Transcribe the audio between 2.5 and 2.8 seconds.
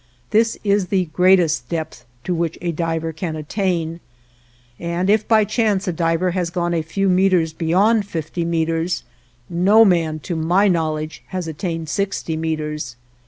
a